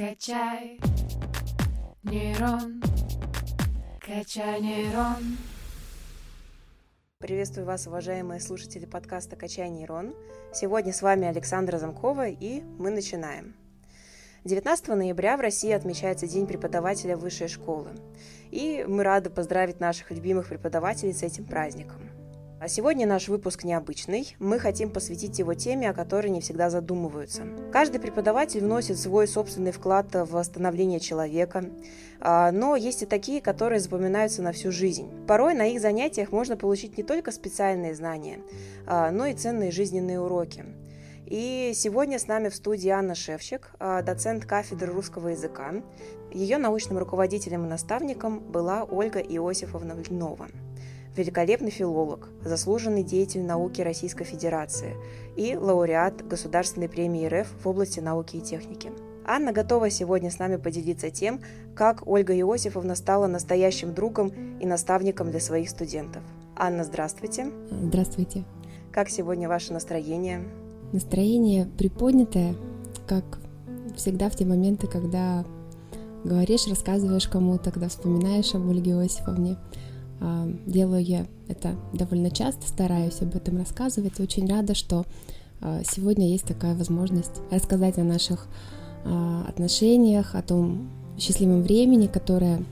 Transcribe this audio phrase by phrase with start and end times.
[0.00, 0.80] Качай
[2.04, 2.82] нейрон,
[4.00, 5.36] качай нейрон.
[7.18, 10.14] Приветствую вас, уважаемые слушатели подкаста «Качай нейрон».
[10.54, 13.54] Сегодня с вами Александра Замкова, и мы начинаем.
[14.44, 17.90] 19 ноября в России отмечается День преподавателя высшей школы.
[18.50, 22.09] И мы рады поздравить наших любимых преподавателей с этим праздником.
[22.60, 24.36] А сегодня наш выпуск необычный.
[24.38, 27.44] Мы хотим посвятить его теме, о которой не всегда задумываются.
[27.72, 31.64] Каждый преподаватель вносит свой собственный вклад в становление человека,
[32.20, 35.10] а, но есть и такие, которые запоминаются на всю жизнь.
[35.26, 38.40] Порой на их занятиях можно получить не только специальные знания,
[38.86, 40.66] а, но и ценные жизненные уроки.
[41.24, 45.76] И сегодня с нами в студии Анна Шевчик, а, доцент кафедры русского языка.
[46.30, 50.48] Ее научным руководителем и наставником была Ольга Иосифовна Льнова
[51.16, 54.94] великолепный филолог, заслуженный деятель науки Российской Федерации
[55.36, 58.90] и лауреат Государственной премии РФ в области науки и техники.
[59.24, 61.40] Анна готова сегодня с нами поделиться тем,
[61.74, 66.22] как Ольга Иосифовна стала настоящим другом и наставником для своих студентов.
[66.56, 67.50] Анна, здравствуйте.
[67.70, 68.44] Здравствуйте.
[68.90, 70.42] Как сегодня ваше настроение?
[70.92, 72.54] Настроение приподнятое,
[73.06, 73.24] как
[73.96, 75.44] всегда в те моменты, когда
[76.24, 79.56] говоришь, рассказываешь кому-то, когда вспоминаешь об Ольге Иосифовне.
[80.20, 84.20] А, делаю я это довольно часто, стараюсь об этом рассказывать.
[84.20, 85.04] Очень рада, что
[85.60, 88.46] а, сегодня есть такая возможность рассказать о наших
[89.04, 92.62] а, отношениях, о том счастливом времени, которое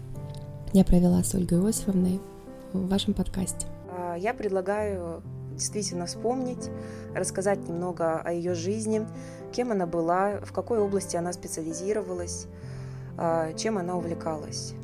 [0.72, 2.20] я провела с Ольгой Иосифовной
[2.72, 3.66] в вашем подкасте.
[4.18, 6.70] Я предлагаю действительно вспомнить,
[7.14, 9.06] рассказать немного о ее жизни,
[9.52, 12.46] кем она была, в какой области она специализировалась,
[13.56, 14.74] чем она увлекалась.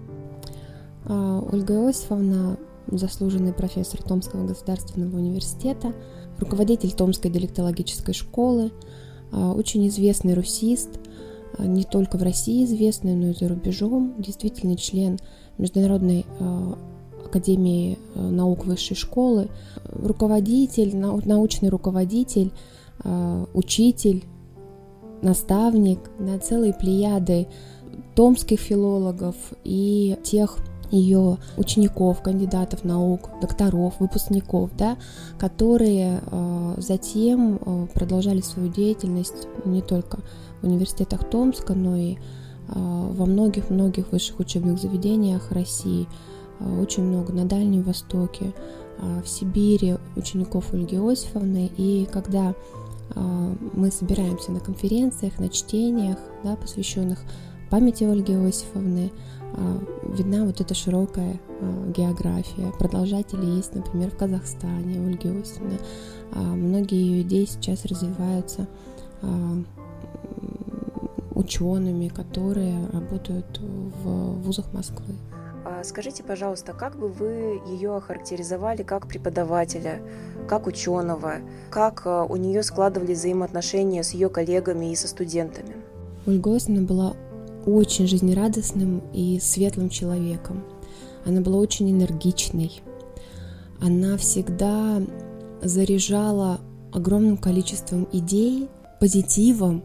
[1.06, 5.92] А, Ольга Иосифовна, заслуженный профессор Томского государственного университета,
[6.38, 8.72] руководитель Томской диалектологической школы,
[9.32, 10.90] а, очень известный русист,
[11.58, 15.18] а, не только в России известный, но и за рубежом, действительно член
[15.58, 16.26] Международной
[17.24, 19.48] Академии наук высшей школы,
[19.84, 22.52] руководитель, научный руководитель,
[23.54, 24.24] учитель,
[25.22, 27.46] наставник на целой плеяды
[28.14, 30.58] томских филологов и тех
[30.90, 34.96] ее учеников, кандидатов наук, докторов, выпускников, да,
[35.38, 40.18] которые э, затем э, продолжали свою деятельность не только
[40.60, 42.16] в университетах Томска, но и э,
[42.68, 46.08] во многих-многих высших учебных заведениях России,
[46.60, 48.52] э, очень много на Дальнем Востоке,
[48.98, 51.70] э, в Сибири учеников Ольги Иосифовны.
[51.76, 52.54] И когда
[53.14, 57.20] э, мы собираемся на конференциях, на чтениях, да, посвященных
[57.74, 59.24] памяти Ольги Иосифовны, а,
[60.16, 62.72] видна вот эта широкая а, география.
[62.78, 65.78] Продолжатели есть, например, в Казахстане, Ольги Иосифовны.
[66.32, 68.66] А, многие ее идеи сейчас развиваются
[71.34, 75.14] учеными, которые работают в вузах Москвы.
[75.82, 80.02] Скажите, пожалуйста, как бы вы ее охарактеризовали как преподавателя,
[80.46, 81.36] как ученого,
[81.70, 85.74] как у нее складывались взаимоотношения с ее коллегами и со студентами?
[86.26, 87.16] Ольга Иосифовна была
[87.66, 90.64] очень жизнерадостным и светлым человеком.
[91.24, 92.82] Она была очень энергичной.
[93.80, 95.02] Она всегда
[95.62, 96.60] заряжала
[96.92, 98.68] огромным количеством идей,
[99.00, 99.82] позитивом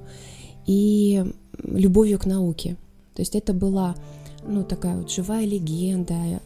[0.66, 1.26] и
[1.64, 2.78] любовью к науке.
[3.16, 3.96] То есть это была
[4.48, 6.42] ну, такая вот живая легенда.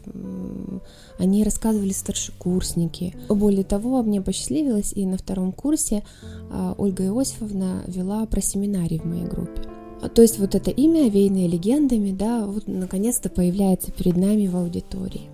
[1.18, 3.16] Они рассказывали старшекурсники.
[3.30, 6.04] Более того, мне посчастливилось, и на втором курсе
[6.52, 9.73] а, Ольга Иосифовна вела про семинарий в моей группе.
[10.04, 14.58] А, то есть вот это имя, овеянное легендами, да, вот наконец-то появляется перед нами в
[14.58, 15.30] аудитории.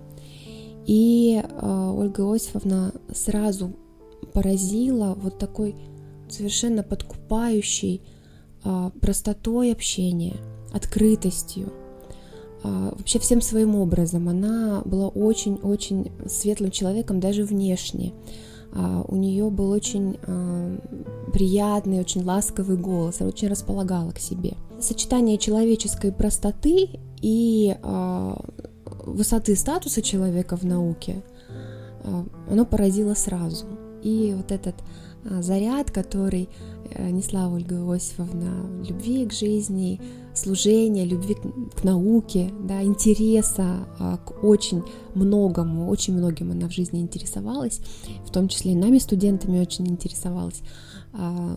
[0.86, 3.72] И э, Ольга Иосифовна сразу
[4.32, 5.74] поразила вот такой
[6.28, 8.02] совершенно подкупающей
[8.64, 10.36] э, простотой общения,
[10.72, 11.72] открытостью,
[12.62, 14.28] э, вообще всем своим образом.
[14.28, 18.12] Она была очень-очень светлым человеком даже внешне.
[18.72, 20.78] А, у нее был очень а,
[21.32, 24.54] приятный, очень ласковый голос, очень располагала к себе.
[24.80, 26.88] Сочетание человеческой простоты
[27.20, 28.40] и а,
[29.04, 31.22] высоты статуса человека в науке,
[32.48, 33.66] оно поразило сразу.
[34.02, 34.74] И вот этот
[35.24, 36.48] заряд, который
[36.90, 40.00] э, несла Ольга Иосифовна, любви к жизни,
[40.34, 44.84] служения, любви к, науке, да, интереса а, к очень
[45.14, 47.80] многому, очень многим она в жизни интересовалась,
[48.24, 50.62] в том числе и нами, студентами, очень интересовалась.
[51.12, 51.56] А,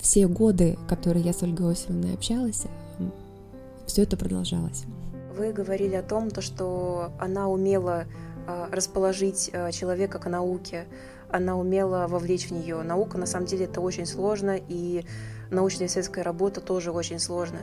[0.00, 2.64] все годы, которые я с Ольгой Иосифовной общалась,
[3.86, 4.84] все это продолжалось.
[5.36, 8.06] Вы говорили о том, то, что она умела
[8.46, 10.86] а, расположить человека к науке,
[11.30, 12.82] она умела вовлечь в нее.
[12.82, 15.04] Наука, на самом деле, это очень сложно, и
[15.50, 17.58] научная исследовательская работа тоже очень сложно.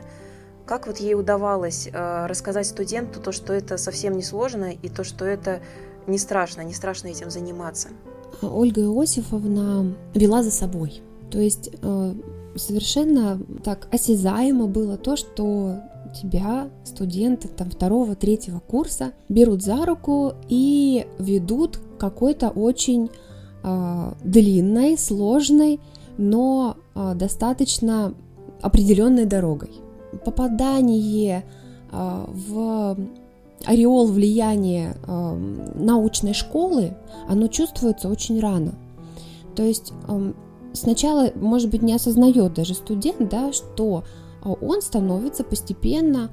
[0.66, 5.04] Как вот ей удавалось э, рассказать студенту то, что это совсем не сложно, и то,
[5.04, 5.60] что это
[6.08, 7.90] не страшно, не страшно этим заниматься?
[8.42, 11.02] Ольга Иосифовна вела за собой.
[11.30, 12.14] То есть э,
[12.56, 15.82] совершенно так осязаемо было то, что
[16.14, 23.10] тебя, студенты там второго, третьего курса, берут за руку и ведут какой-то очень
[23.64, 25.80] э, длинной, сложной,
[26.18, 28.14] но э, достаточно
[28.62, 29.72] определенной дорогой.
[30.26, 31.44] Попадание
[31.92, 32.98] э, в
[33.66, 36.96] ореол влияния э, научной школы,
[37.28, 38.74] оно чувствуется очень рано.
[39.56, 39.94] То есть
[40.74, 44.04] сначала, может быть, не осознает даже студент, да, что
[44.44, 46.32] он становится постепенно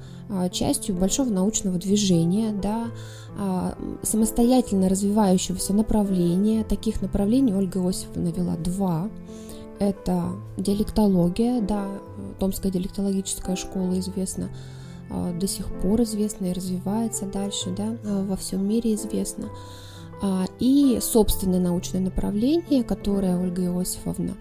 [0.51, 2.87] частью большого научного движения, да,
[4.01, 6.63] самостоятельно развивающегося направления.
[6.63, 9.09] Таких направлений Ольга Иосифовна вела два.
[9.81, 11.87] Это диалектология, да,
[12.39, 14.51] Томская диалектологическая школа известна
[15.09, 19.49] до сих пор известна и развивается дальше, да, во всем мире известно.
[20.59, 24.35] И собственное научное направление, которое Ольга Иосифовна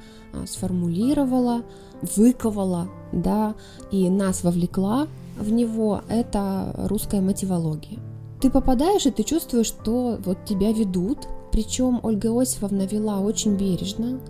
[0.45, 1.63] сформулировала,
[2.03, 3.55] выковала, да,
[3.91, 5.09] и нас вовлекла
[5.39, 7.99] в него, это русская мотивология.
[8.43, 14.21] Ты попадаешь, и ты чувствуешь, что вот тебя ведут, причем Ольга Иосифовна вела очень бережно,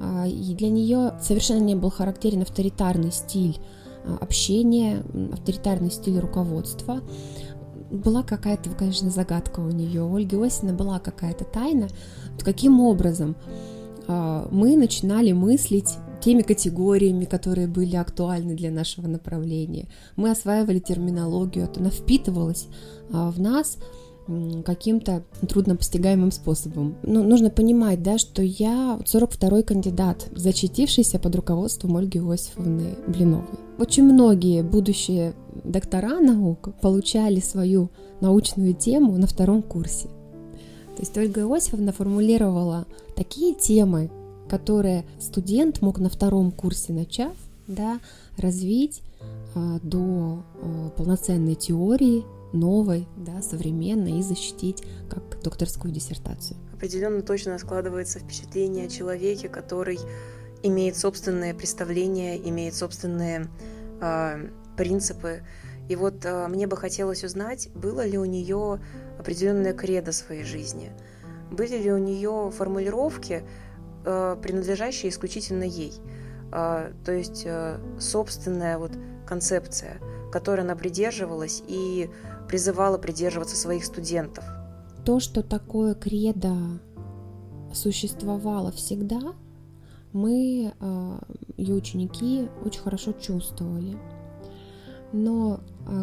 [0.00, 3.58] а, и для нее совершенно не был характерен авторитарный стиль
[4.04, 7.00] а, общения, авторитарный стиль руководства.
[7.90, 10.02] Была какая-то, конечно, загадка у нее.
[10.02, 11.88] У Ольги Иосифовны была какая-то тайна.
[12.42, 13.36] Каким образом
[14.08, 19.88] а, мы начинали мыслить теми категориями, которые были актуальны для нашего направления.
[20.16, 22.68] Мы осваивали терминологию, она впитывалась
[23.08, 23.78] в нас
[24.64, 26.96] каким-то труднопостигаемым способом.
[27.02, 33.58] Ну, нужно понимать, да, что я 42-й кандидат, зачастившийся под руководством Ольги Иосифовны Блиновой.
[33.78, 35.34] Очень многие будущие
[35.64, 37.90] доктора наук получали свою
[38.20, 40.08] научную тему на втором курсе.
[40.96, 42.86] То есть Ольга Иосифовна формулировала
[43.16, 44.10] такие темы,
[44.48, 47.32] которые студент мог на втором курсе начав,
[47.66, 48.00] да,
[48.36, 49.02] развить
[49.54, 56.58] э, до э, полноценной теории, новой, да, современной, и защитить как докторскую диссертацию.
[56.72, 59.98] Определенно точно складывается впечатление о человеке, который
[60.62, 63.48] имеет собственные представления, имеет собственные
[64.00, 65.42] э, принципы.
[65.88, 68.80] И вот э, мне бы хотелось узнать, было ли у нее
[69.18, 70.92] определенное кредо своей жизни,
[71.50, 73.44] были ли у нее формулировки,
[74.04, 75.92] Э, принадлежащая исключительно ей.
[76.52, 78.92] Э, то есть э, собственная вот
[79.26, 79.98] концепция,
[80.32, 82.08] которой она придерживалась и
[82.50, 84.44] призывала придерживаться своих студентов.
[85.04, 86.52] То, что такое кредо
[87.72, 89.20] существовало всегда,
[90.12, 90.72] мы,
[91.56, 93.96] ее ученики, очень хорошо чувствовали.
[95.12, 95.60] Но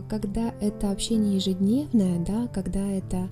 [0.10, 3.28] когда это общение ежедневное, да, когда это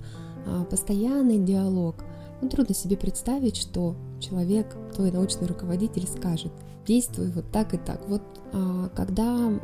[0.68, 2.04] постоянный диалог,
[2.42, 6.52] ну, трудно себе представить, что человек, твой научный руководитель скажет,
[6.86, 8.06] действуй вот так и так.
[8.08, 8.22] Вот
[8.52, 9.58] а, когда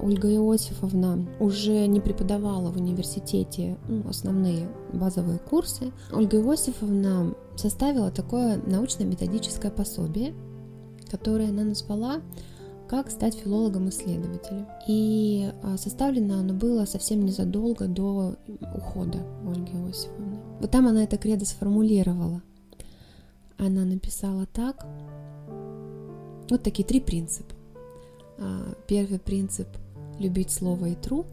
[0.00, 8.60] Ольга Иосифовна уже не преподавала в университете ну, основные базовые курсы, Ольга Иосифовна составила такое
[8.66, 10.34] научно-методическое пособие,
[11.10, 12.20] которое она назвала
[12.88, 14.66] «Как стать филологом-исследователем».
[14.88, 18.36] И а, составлено оно было совсем незадолго до
[18.74, 20.40] ухода Ольги Иосифовны.
[20.60, 22.42] Вот там она это кредо сформулировала–
[23.64, 24.84] она написала так.
[26.50, 27.54] Вот такие три принципа.
[28.42, 29.68] А, первый принцип–
[30.18, 31.26] любить слово и труд.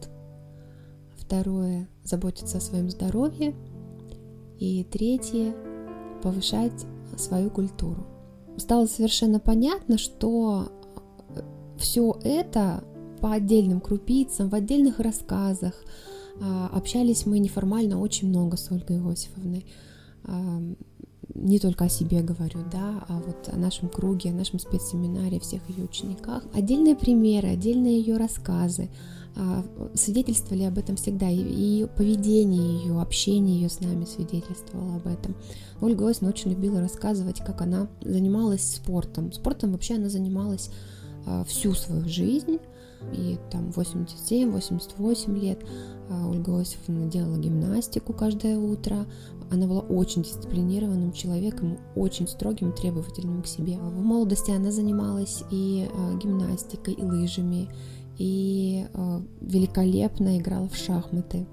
[1.16, 3.54] Второе– заботиться о своем здоровье.
[4.58, 5.54] И третье–
[6.22, 6.86] повышать
[7.16, 8.06] свою культуру.
[8.56, 10.68] Стало совершенно понятно, что
[11.78, 12.84] все это
[13.20, 15.74] по отдельным крупицам, в отдельных рассказах.
[16.40, 19.66] А, общались мы неформально очень много с Ольгой Иосифовной
[21.34, 25.68] не только о себе говорю, да, а вот о нашем круге, о нашем спецсеминаре, всех
[25.68, 26.44] ее учениках.
[26.54, 28.88] Отдельные примеры, отдельные ее рассказы
[29.36, 35.06] а, свидетельствовали об этом всегда, и ее поведение ее, общение ее с нами свидетельствовало об
[35.06, 35.36] этом.
[35.80, 39.32] Ольга Осин очень любила рассказывать, как она занималась спортом.
[39.32, 40.70] Спортом вообще она занималась
[41.26, 42.58] а, всю свою жизнь,
[43.12, 45.64] и там 87-88 лет
[46.08, 49.06] а, Ольга Осифовна делала гимнастику каждое утро,
[49.50, 53.78] она была очень дисциплинированным человеком, очень строгим требовательным к себе.
[53.78, 57.68] В молодости она занималась и а, гимнастикой, и лыжами,
[58.18, 61.46] и а, великолепно играла в шахматы.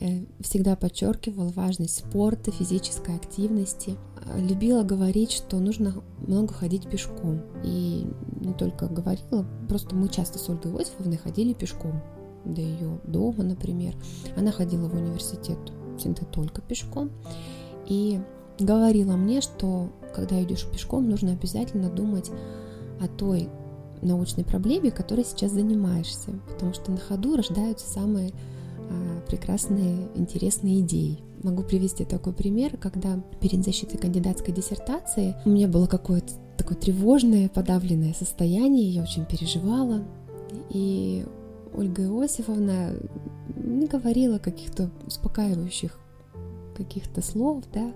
[0.00, 3.96] Э, всегда подчеркивала важность спорта, физической активности.
[4.36, 7.42] Любила говорить, что нужно много ходить пешком.
[7.64, 8.06] И
[8.40, 12.02] не только говорила, просто мы часто с Ольгой Иосифовной ходили пешком
[12.44, 13.94] до ее дома, например.
[14.36, 15.58] Она ходила в университет
[15.98, 17.10] всегда только пешком.
[17.86, 18.20] И
[18.58, 22.30] говорила мне, что когда идешь пешком, нужно обязательно думать
[23.00, 23.48] о той
[24.02, 28.32] научной проблеме, которой сейчас занимаешься, потому что на ходу рождаются самые
[29.28, 31.18] прекрасные, интересные идеи.
[31.42, 37.48] Могу привести такой пример, когда перед защитой кандидатской диссертации у меня было какое-то такое тревожное,
[37.48, 40.02] подавленное состояние, я очень переживала,
[40.70, 41.24] и
[41.74, 42.94] Ольга Иосифовна
[43.54, 45.98] не говорила каких-то успокаивающих
[46.76, 47.92] каких-то слов, да,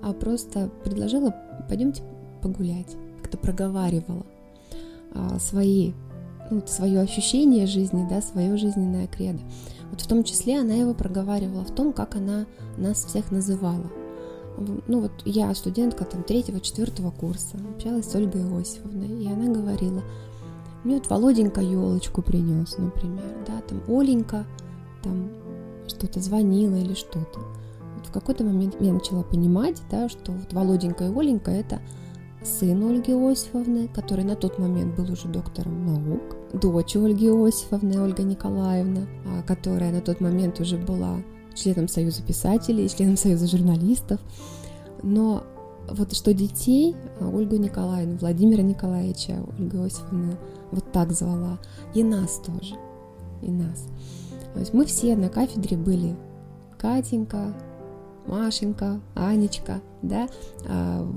[0.00, 1.34] а просто предложила,
[1.68, 2.02] пойдемте
[2.40, 4.24] погулять, как-то проговаривала
[5.14, 5.92] а, свои,
[6.52, 9.40] ну, свое ощущение жизни, да, свое жизненное кредо.
[9.90, 12.44] Вот в том числе она его проговаривала в том, как она
[12.76, 13.90] нас всех называла.
[14.86, 20.02] Ну вот я студентка там третьего, четвертого курса, общалась с Ольгой Иосифовной, и она говорила,
[20.84, 24.44] мне вот Володенька елочку принес, например, да, там Оленька
[25.02, 25.30] там
[25.88, 27.40] что-то звонила или что-то.
[27.96, 31.80] Вот в какой-то момент я начала понимать, да, что вот Володенька и Оленька это
[32.44, 38.22] сын Ольги Иосифовны, который на тот момент был уже доктором наук, дочь Ольги Иосифовны, Ольга
[38.22, 41.22] Николаевна, а, которая на тот момент уже была
[41.54, 44.20] членом Союза писателей, членом Союза журналистов.
[45.02, 45.44] Но
[45.88, 50.38] вот что детей, а, Ольгу Николаевну, Владимира Николаевича, Ольга Иосифовна
[50.70, 51.58] вот так звала,
[51.94, 52.74] и нас тоже,
[53.42, 53.86] и нас.
[54.54, 56.16] То есть мы все на кафедре были
[56.78, 57.54] Катенька,
[58.26, 60.28] Машенька, Анечка, да,
[60.66, 61.08] а,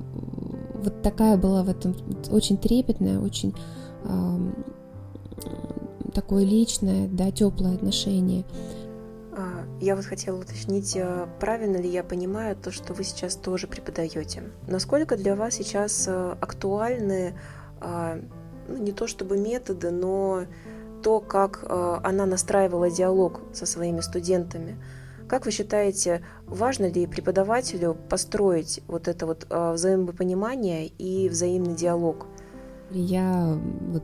[0.85, 1.95] вот такая была в этом
[2.31, 3.53] очень трепетная, очень
[4.03, 4.39] а,
[6.13, 8.45] такое личное, да, теплое отношение.
[9.37, 13.67] А, я вот хотела уточнить, а, правильно ли я понимаю то, что вы сейчас тоже
[13.67, 14.43] преподаете?
[14.67, 17.35] Насколько для вас сейчас а, актуальны
[18.67, 20.45] ну, не то чтобы методы, но
[21.03, 24.77] то, как она настраивала диалог со своими студентами?
[25.27, 32.27] Как вы считаете, важно ли преподавателю построить вот это вот взаимопонимание и взаимный диалог?
[32.91, 33.59] Я
[33.91, 34.03] вот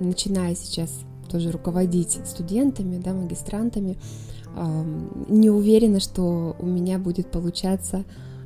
[0.00, 1.00] начиная сейчас
[1.30, 3.98] тоже руководить студентами, да, магистрантами,
[5.28, 8.04] не уверена, что у меня будет получаться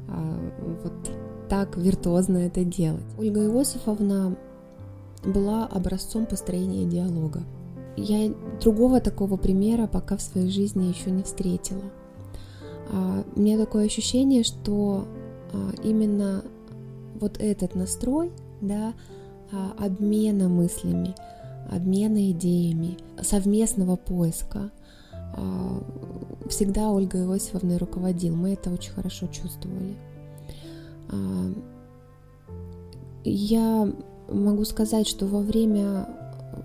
[0.09, 0.53] а,
[0.85, 1.11] вот
[1.49, 3.05] так виртуозно это делать.
[3.19, 4.37] Ольга Иосифовна
[5.25, 7.43] была образцом построения диалога.
[7.97, 11.83] Я другого такого примера пока в своей жизни еще не встретила.
[12.91, 15.07] А, у меня такое ощущение, что
[15.53, 16.43] а, именно
[17.21, 18.95] вот этот настрой, да,
[19.79, 21.15] обмена мыслями,
[21.71, 24.71] обмена идеями, совместного поиска–
[25.37, 25.83] а,
[26.49, 28.35] всегда Ольга Иосифовна руководил.
[28.35, 29.95] Мы это очень хорошо чувствовали.
[31.11, 31.53] А,
[33.25, 33.93] я
[34.29, 36.09] могу сказать, что во время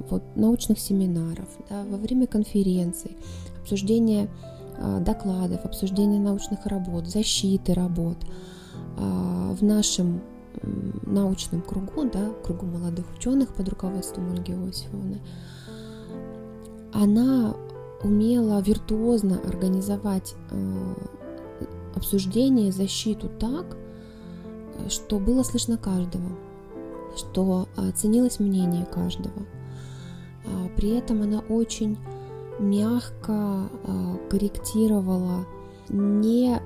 [0.10, 3.18] вот, научных семинаров, да, во время конференций,
[3.62, 4.50] обсуждения а,
[5.01, 8.17] докладов, обсуждения научных работ, защиты работ
[8.97, 10.21] в нашем
[11.05, 15.21] научном кругу, да, кругу молодых ученых под руководством Ольги Иосифовны,
[16.93, 17.55] она
[18.03, 20.93] умела виртуозно организовать э,
[21.95, 23.77] обсуждение, защиту так,
[24.89, 26.29] что было слышно каждого,
[27.15, 29.45] что ценилось мнение каждого.
[30.45, 31.97] А при этом она очень
[32.62, 35.46] мягко э, корректировала
[35.89, 36.62] не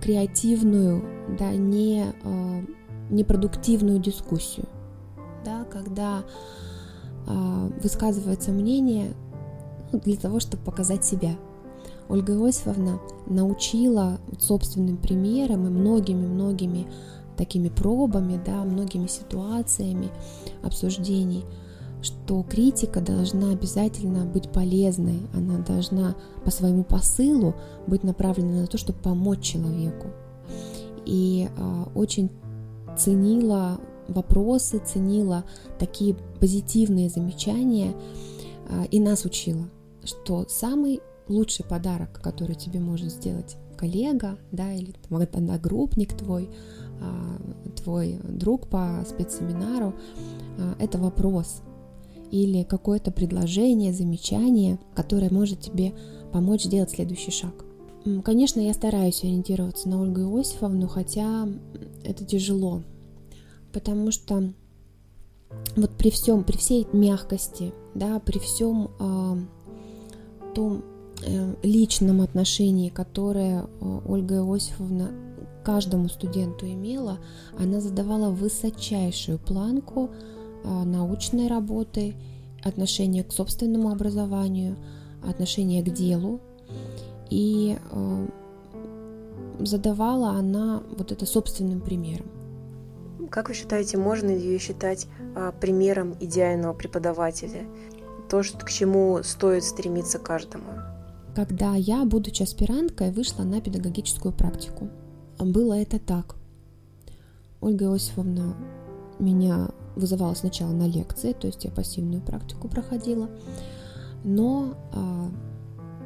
[0.00, 1.04] креативную,
[1.38, 2.64] да, не э,
[3.10, 4.66] непродуктивную дискуссию,
[5.44, 6.24] да, когда
[7.82, 9.12] высказывается мнение,
[9.92, 11.36] для того, чтобы показать себя.
[12.08, 16.86] Ольга Иосифовна научила собственным примером и многими-многими
[17.36, 20.08] такими пробами, да, многими ситуациями
[20.62, 21.44] обсуждений,
[22.02, 27.54] что критика должна обязательно быть полезной, она должна по своему посылу
[27.86, 30.08] быть направлена на то, чтобы помочь человеку.
[31.04, 32.30] И э, очень
[32.96, 35.44] ценила вопросы, ценила
[35.78, 37.94] такие позитивные замечания
[38.68, 39.68] э, и нас учила
[40.06, 46.50] что самый лучший подарок, который тебе может сделать коллега, да, или там, одногруппник твой,
[47.00, 47.36] а,
[47.76, 49.94] твой друг по спецсеминару,
[50.78, 51.60] это вопрос
[52.30, 55.94] или какое-то предложение, замечание, которое может тебе
[56.32, 57.64] помочь сделать следующий шаг.
[58.24, 61.48] Конечно, я стараюсь ориентироваться на Ольгу Иосифовну, хотя
[62.04, 62.82] это тяжело,
[63.72, 64.52] потому что
[65.74, 68.90] вот при всем, при всей мягкости, да, при всем
[70.54, 70.84] том
[71.26, 75.10] э, личном отношении, которое э, Ольга Иосифовна
[75.64, 77.18] каждому студенту имела,
[77.58, 80.10] она задавала высочайшую планку
[80.84, 82.14] научной работы,
[82.62, 84.76] отношение к собственному образованию,
[85.22, 86.40] отношение к делу.
[87.30, 87.76] И
[89.60, 92.26] задавала она вот это собственным примером.
[93.30, 97.66] Как вы считаете, можно ли ее считать а, примером идеального преподавателя?
[98.28, 100.64] То, к чему стоит стремиться каждому?
[101.34, 104.88] Когда я, будучи аспиранткой, вышла на педагогическую практику,
[105.38, 106.36] было это так.
[107.60, 108.54] Ольга Иосифовна
[109.18, 113.28] меня вызывала сначала на лекции, то есть я пассивную практику проходила,
[114.24, 115.30] но а,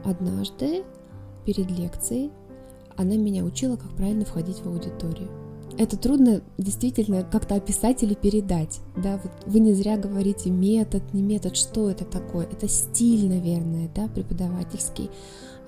[0.04, 0.84] однажды
[1.44, 2.30] перед лекцией
[2.96, 5.28] она меня учила, как правильно входить в аудиторию.
[5.78, 8.80] Это трудно действительно как-то описать или передать.
[8.96, 9.18] Да?
[9.22, 12.44] Вот вы не зря говорите метод, не метод, что это такое?
[12.46, 15.10] Это стиль, наверное, да, преподавательский.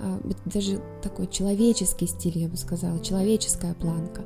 [0.01, 4.25] А, это даже такой человеческий стиль, я бы сказала, человеческая планка.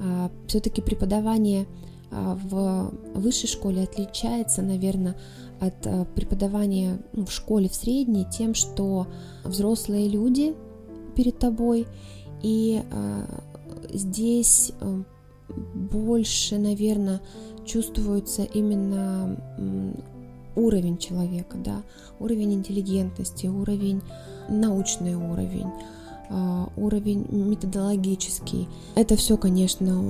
[0.00, 1.66] А, Все-таки преподавание
[2.10, 5.16] в высшей школе отличается, наверное,
[5.60, 5.80] от
[6.14, 9.06] преподавания ну, в школе в средней тем, что
[9.44, 10.54] взрослые люди
[11.14, 11.86] перед тобой,
[12.42, 13.24] и э,
[13.92, 14.72] здесь
[15.74, 17.20] больше, наверное,
[17.64, 19.36] чувствуется именно
[20.56, 21.82] уровень человека, да,
[22.18, 24.02] уровень интеллигентности, уровень
[24.48, 25.70] научный уровень,
[26.76, 28.68] уровень методологический.
[28.94, 30.02] Это все, конечно,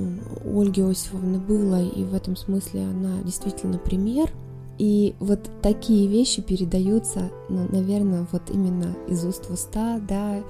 [0.44, 4.30] у Ольги Осиповны было, и в этом смысле она действительно пример.
[4.78, 10.42] И вот такие вещи передаются, ну, наверное, вот именно из уст в уста, да,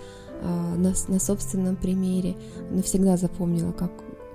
[0.42, 2.36] а, на, на собственном примере,
[2.70, 3.90] навсегда запомнила, как,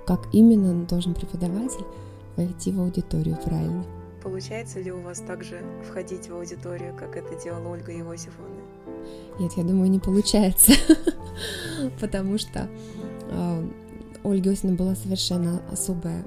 [0.06, 1.84] как именно должен преподаватель
[2.36, 3.84] войти в аудиторию правильно.
[4.22, 8.65] Получается ли у вас также входить в аудиторию, как это делала Ольга Иосифовна?
[9.38, 10.72] Нет, я думаю, не получается,
[12.00, 12.68] потому что
[13.30, 13.68] э,
[14.24, 16.24] Ольга Иосифовна была совершенно особая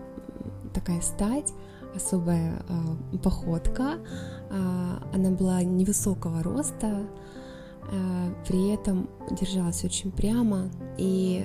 [0.73, 1.51] такая стать,
[1.95, 3.97] особая э, походка.
[4.49, 7.03] Э, она была невысокого роста,
[8.47, 11.43] при этом держалась очень прямо и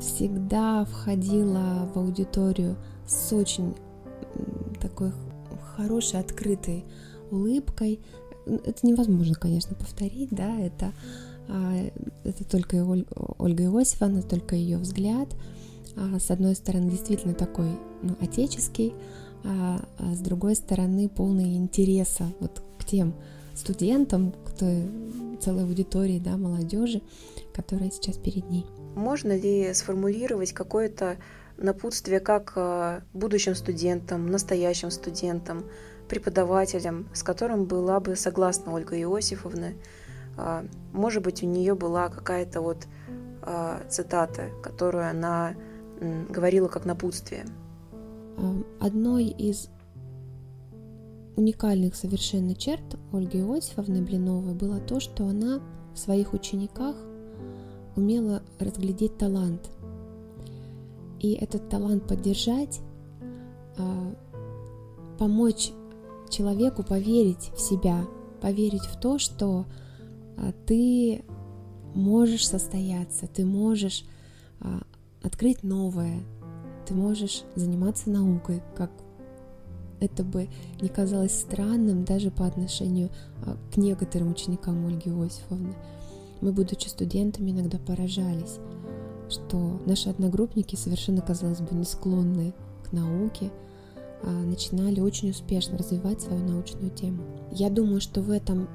[0.00, 3.76] всегда входила в аудиторию с очень
[4.80, 5.12] такой
[5.76, 6.86] хорошей, открытой
[7.30, 8.00] улыбкой.
[8.46, 10.92] Это невозможно, конечно, повторить, да, это,
[11.48, 11.90] а,
[12.24, 12.84] это только
[13.38, 15.28] Ольга Иосифовна, только ее взгляд.
[15.96, 17.70] А, с одной стороны, действительно такой
[18.02, 18.94] ну, отеческий,
[19.44, 23.14] а, а с другой стороны, полный интереса вот к тем
[23.54, 24.88] студентам, к той
[25.40, 27.02] целой аудитории, да, молодежи,
[27.52, 28.64] которая сейчас перед ней.
[28.94, 31.16] Можно ли сформулировать какое-то
[31.56, 35.64] напутствие как будущим студентам, настоящим студентам,
[36.08, 39.72] преподавателям, с которым была бы согласна Ольга Иосифовна?
[40.36, 42.86] А, может быть, у нее была какая-то вот
[43.42, 45.54] а, цитата, которую она
[46.28, 47.46] говорила как напутствие.
[48.80, 49.70] Одной из
[51.36, 55.60] уникальных совершенно черт Ольги Иосифовны Блиновой было то, что она
[55.94, 56.96] в своих учениках
[57.94, 59.70] умела разглядеть талант.
[61.20, 62.80] И этот талант поддержать,
[63.78, 64.14] а,
[65.18, 65.72] помочь
[66.30, 68.04] человеку поверить в себя,
[68.40, 69.66] поверить в то, что
[70.36, 71.24] а, ты
[71.94, 74.04] можешь состояться, ты можешь
[74.60, 74.82] а,
[75.22, 76.20] открыть новое,
[76.86, 78.90] ты можешь заниматься наукой, как
[79.98, 80.48] это бы
[80.80, 83.10] не казалось странным даже по отношению
[83.44, 85.74] а, к некоторым ученикам Ольги Иосифовны.
[86.40, 88.58] Мы, будучи студентами, иногда поражались,
[89.30, 92.52] что наши одногруппники, совершенно, казалось бы, не склонные
[92.84, 93.50] к науке,
[94.22, 97.22] начинали очень успешно развивать свою научную тему.
[97.50, 98.68] Я думаю, что в этом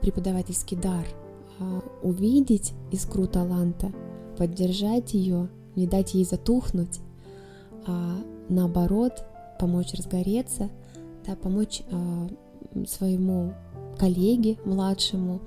[0.00, 1.06] преподавательский дар
[1.58, 3.92] а, увидеть искру таланта,
[4.36, 7.00] поддержать ее, не дать ей затухнуть,
[7.86, 9.24] а наоборот
[9.58, 10.70] помочь разгореться,
[11.26, 13.54] да, помочь э, своему
[13.98, 15.40] коллеге младшему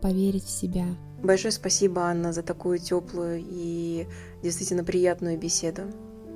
[0.00, 0.86] поверить в себя.
[1.22, 4.06] Большое спасибо, Анна, за такую теплую и
[4.42, 5.82] действительно приятную беседу.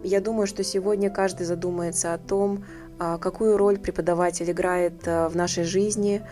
[0.04, 2.64] Я думаю, что сегодня каждый задумается о том,
[2.98, 6.22] какую роль преподаватель играет в нашей жизни,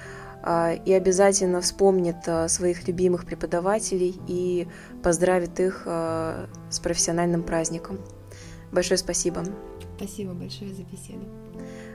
[0.84, 2.16] и обязательно вспомнит
[2.48, 4.68] своих любимых преподавателей и
[5.02, 7.98] поздравит их с профессиональным праздником.
[8.70, 9.44] Большое спасибо.
[9.96, 11.26] Спасибо большое за беседу.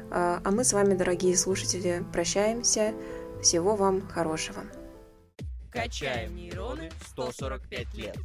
[0.09, 2.93] А, а мы с вами, дорогие слушатели, прощаемся.
[3.41, 4.63] Всего вам хорошего.
[5.71, 8.17] Качаем нейроны 145 лет.